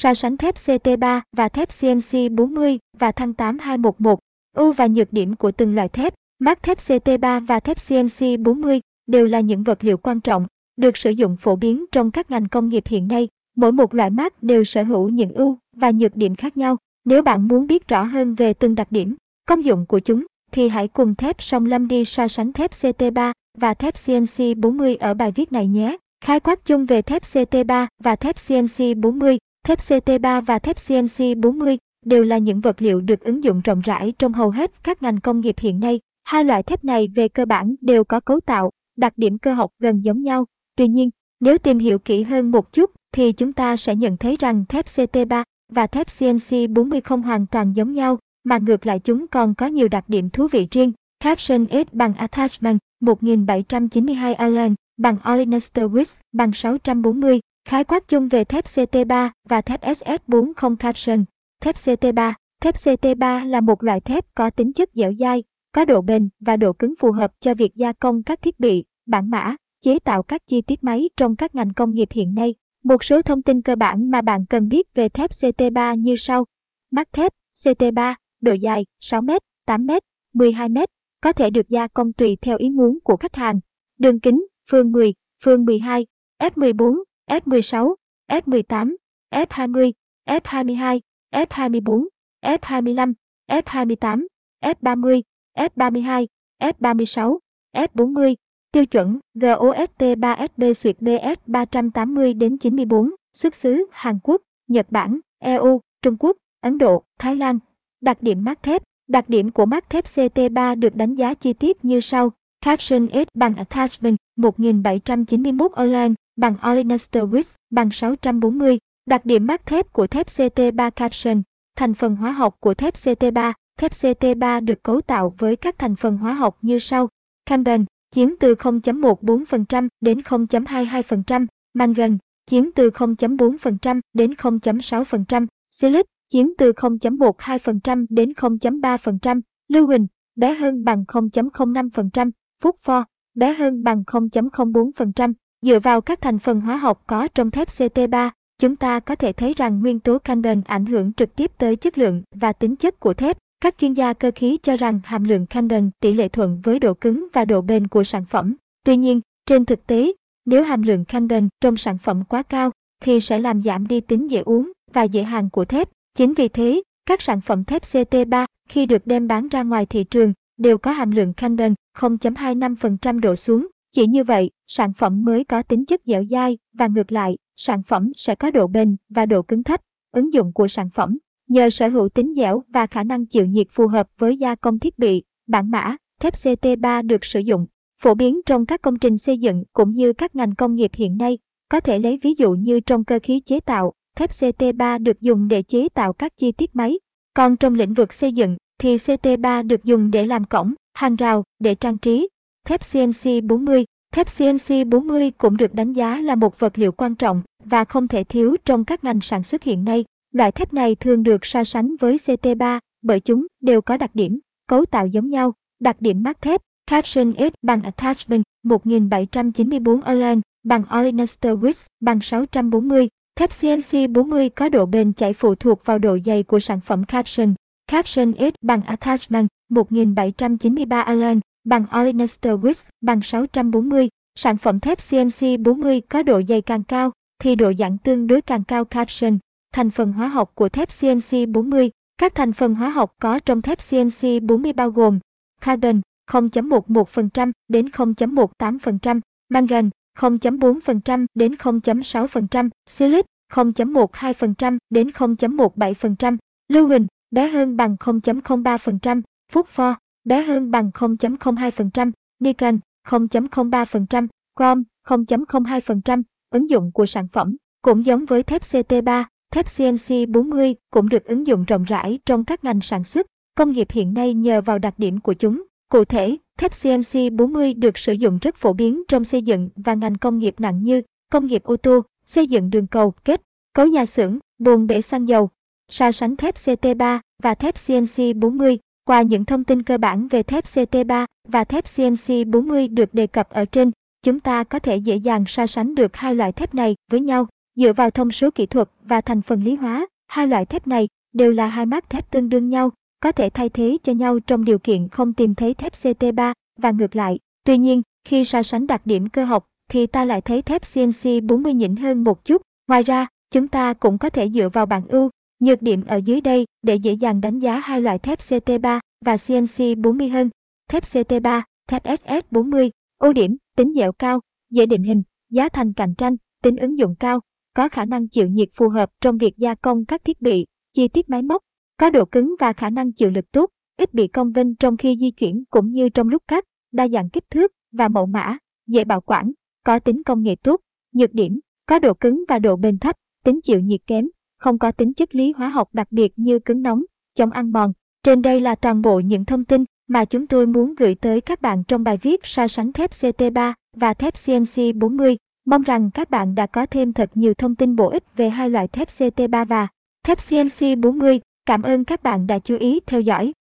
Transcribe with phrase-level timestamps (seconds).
[0.00, 4.18] so sánh thép CT3 và thép CNC 40 và thăng 8211,
[4.56, 6.14] ưu và nhược điểm của từng loại thép.
[6.38, 10.96] Mác thép CT3 và thép CNC 40 đều là những vật liệu quan trọng, được
[10.96, 13.28] sử dụng phổ biến trong các ngành công nghiệp hiện nay.
[13.56, 16.76] Mỗi một loại mác đều sở hữu những ưu và nhược điểm khác nhau.
[17.04, 19.14] Nếu bạn muốn biết rõ hơn về từng đặc điểm,
[19.46, 23.32] công dụng của chúng, thì hãy cùng thép song lâm đi so sánh thép CT3
[23.58, 25.96] và thép CNC 40 ở bài viết này nhé.
[26.24, 29.38] khái quát chung về thép CT3 và thép CNC 40
[29.68, 33.80] Thép CT3 và thép CNC 40 đều là những vật liệu được ứng dụng rộng
[33.80, 36.00] rãi trong hầu hết các ngành công nghiệp hiện nay.
[36.24, 39.70] Hai loại thép này về cơ bản đều có cấu tạo, đặc điểm cơ học
[39.78, 40.46] gần giống nhau.
[40.76, 44.36] Tuy nhiên, nếu tìm hiểu kỹ hơn một chút thì chúng ta sẽ nhận thấy
[44.40, 48.98] rằng thép CT3 và thép CNC 40 không hoàn toàn giống nhau, mà ngược lại
[48.98, 50.92] chúng còn có nhiều đặc điểm thú vị riêng.
[51.20, 58.44] Caption S bằng Attachment 1792 Allen bằng Olenester Width bằng 640 Khái quát chung về
[58.44, 61.24] thép CT3 và thép SS40 Caption.
[61.60, 66.00] Thép CT3 Thép CT3 là một loại thép có tính chất dẻo dai, có độ
[66.00, 69.56] bền và độ cứng phù hợp cho việc gia công các thiết bị, bản mã,
[69.80, 72.54] chế tạo các chi tiết máy trong các ngành công nghiệp hiện nay.
[72.84, 76.46] Một số thông tin cơ bản mà bạn cần biết về thép CT3 như sau.
[76.90, 77.32] Mắt thép
[77.64, 80.00] CT3, độ dài 6m, 8m,
[80.34, 80.86] 12m,
[81.20, 83.60] có thể được gia công tùy theo ý muốn của khách hàng.
[83.98, 86.06] Đường kính, phương 10, phương 12,
[86.40, 87.94] F14, F16,
[88.30, 88.94] F18,
[89.30, 89.92] F20,
[90.26, 91.00] F22,
[91.32, 92.06] F24,
[92.42, 93.12] F25,
[93.48, 94.26] F28,
[94.62, 95.22] F30,
[95.56, 96.26] F32,
[96.60, 97.38] F36,
[97.74, 98.34] F40,
[98.72, 105.20] tiêu chuẩn GOST 3SB Suyệt BS 380 đến 94, xuất xứ Hàn Quốc, Nhật Bản,
[105.38, 107.58] EU, Trung Quốc, Ấn Độ, Thái Lan.
[108.00, 111.84] Đặc điểm mác thép Đặc điểm của mác thép CT3 được đánh giá chi tiết
[111.84, 112.32] như sau.
[112.60, 118.78] Caption S bằng Attachment 1791 Online bằng Olenester Wix, bằng 640.
[119.06, 121.42] Đặc điểm mắt thép của thép CT3 Caption
[121.76, 125.96] Thành phần hóa học của thép CT3 Thép CT3 được cấu tạo với các thành
[125.96, 127.08] phần hóa học như sau.
[127.46, 136.72] Carbon chiếm từ 0.14% đến 0.22%, mangan chiếm từ 0.4% đến 0.6%, silic chiếm từ
[136.72, 140.06] 0.12% đến 0.3%, lưu huỳnh
[140.36, 142.30] bé hơn bằng 0.05%,
[142.62, 143.04] phốt pho
[143.34, 145.32] bé hơn bằng 0.04%.
[145.62, 149.32] Dựa vào các thành phần hóa học có trong thép CT3, chúng ta có thể
[149.32, 153.00] thấy rằng nguyên tố carbon ảnh hưởng trực tiếp tới chất lượng và tính chất
[153.00, 153.38] của thép.
[153.60, 156.94] Các chuyên gia cơ khí cho rằng hàm lượng carbon tỷ lệ thuận với độ
[156.94, 158.54] cứng và độ bền của sản phẩm.
[158.84, 160.12] Tuy nhiên, trên thực tế,
[160.44, 162.70] nếu hàm lượng carbon trong sản phẩm quá cao,
[163.02, 165.88] thì sẽ làm giảm đi tính dễ uống và dễ hàng của thép.
[166.14, 170.04] Chính vì thế, các sản phẩm thép CT3 khi được đem bán ra ngoài thị
[170.04, 173.66] trường đều có hàm lượng carbon 0.25% độ xuống.
[173.92, 177.82] Chỉ như vậy, sản phẩm mới có tính chất dẻo dai và ngược lại, sản
[177.82, 179.80] phẩm sẽ có độ bền và độ cứng thấp.
[180.12, 181.18] Ứng dụng của sản phẩm
[181.48, 184.78] nhờ sở hữu tính dẻo và khả năng chịu nhiệt phù hợp với gia công
[184.78, 187.66] thiết bị, bản mã, thép CT3 được sử dụng
[188.02, 191.16] phổ biến trong các công trình xây dựng cũng như các ngành công nghiệp hiện
[191.16, 191.38] nay.
[191.68, 195.48] Có thể lấy ví dụ như trong cơ khí chế tạo, thép CT3 được dùng
[195.48, 196.98] để chế tạo các chi tiết máy.
[197.34, 201.44] Còn trong lĩnh vực xây dựng thì CT3 được dùng để làm cổng, hàng rào,
[201.58, 202.28] để trang trí.
[202.68, 207.14] Thép CNC 40 Thép CNC 40 cũng được đánh giá là một vật liệu quan
[207.14, 210.04] trọng và không thể thiếu trong các ngành sản xuất hiện nay.
[210.32, 214.38] Loại thép này thường được so sánh với CT3 bởi chúng đều có đặc điểm,
[214.66, 215.54] cấu tạo giống nhau.
[215.80, 223.08] Đặc điểm mác thép, Caption S bằng Attachment 1794 Allen bằng Olenester Width bằng 640.
[223.36, 227.04] Thép CNC 40 có độ bền chảy phụ thuộc vào độ dày của sản phẩm
[227.04, 227.54] Caption.
[227.86, 234.08] Caption S bằng Attachment 1793 Allen bằng Olenester Wix bằng 640.
[234.34, 238.42] Sản phẩm thép CNC 40 có độ dày càng cao thì độ giãn tương đối
[238.42, 239.38] càng cao Caption.
[239.72, 243.62] Thành phần hóa học của thép CNC 40 Các thành phần hóa học có trong
[243.62, 245.18] thép CNC 40 bao gồm
[245.60, 256.36] carbon 0.11% đến 0.18%, mangan 0.4% đến 0.6%, silic 0.12% đến 0.17%,
[256.68, 259.22] lưu huỳnh bé hơn bằng 0.03%,
[259.52, 264.26] phốt pho bé hơn bằng 0.02%, niken 0.03%,
[264.58, 266.22] chrome 0.02%.
[266.50, 271.24] Ứng dụng của sản phẩm cũng giống với thép CT3, thép CNC 40 cũng được
[271.24, 274.78] ứng dụng rộng rãi trong các ngành sản xuất, công nghiệp hiện nay nhờ vào
[274.78, 275.62] đặc điểm của chúng.
[275.88, 279.94] Cụ thể, thép CNC 40 được sử dụng rất phổ biến trong xây dựng và
[279.94, 283.42] ngành công nghiệp nặng như công nghiệp ô tô, xây dựng đường cầu, kết,
[283.74, 285.50] cấu nhà xưởng, buồng bể xăng dầu.
[285.90, 288.78] So sánh thép CT3 và thép CNC 40,
[289.08, 293.26] qua những thông tin cơ bản về thép CT3 và thép CNC 40 được đề
[293.26, 293.90] cập ở trên,
[294.22, 297.46] chúng ta có thể dễ dàng so sánh được hai loại thép này với nhau.
[297.76, 301.08] Dựa vào thông số kỹ thuật và thành phần lý hóa, hai loại thép này
[301.32, 302.90] đều là hai mác thép tương đương nhau,
[303.20, 306.90] có thể thay thế cho nhau trong điều kiện không tìm thấy thép CT3 và
[306.90, 307.38] ngược lại.
[307.64, 311.44] Tuy nhiên, khi so sánh đặc điểm cơ học thì ta lại thấy thép CNC
[311.44, 312.62] 40 nhỉnh hơn một chút.
[312.88, 316.40] Ngoài ra, chúng ta cũng có thể dựa vào bảng ưu, nhược điểm ở dưới
[316.40, 320.50] đây để dễ dàng đánh giá hai loại thép CT3 và CNC 40 hơn.
[320.88, 324.40] Thép CT3, thép SS40, ưu điểm, tính dẻo cao,
[324.70, 327.40] dễ định hình, giá thành cạnh tranh, tính ứng dụng cao,
[327.74, 331.08] có khả năng chịu nhiệt phù hợp trong việc gia công các thiết bị, chi
[331.08, 331.62] tiết máy móc,
[331.96, 335.16] có độ cứng và khả năng chịu lực tốt, ít bị cong vênh trong khi
[335.16, 339.04] di chuyển cũng như trong lúc cắt, đa dạng kích thước và mẫu mã, dễ
[339.04, 339.52] bảo quản,
[339.84, 340.80] có tính công nghệ tốt.
[341.12, 344.28] Nhược điểm, có độ cứng và độ bền thấp, tính chịu nhiệt kém,
[344.58, 347.02] không có tính chất lý hóa học đặc biệt như cứng nóng,
[347.34, 347.92] chống ăn mòn.
[348.22, 351.60] Trên đây là toàn bộ những thông tin mà chúng tôi muốn gửi tới các
[351.60, 355.36] bạn trong bài viết so sánh thép CT3 và thép CNC 40.
[355.66, 358.70] Mong rằng các bạn đã có thêm thật nhiều thông tin bổ ích về hai
[358.70, 359.88] loại thép CT3 và
[360.24, 361.40] thép CNC 40.
[361.66, 363.52] Cảm ơn các bạn đã chú ý theo dõi.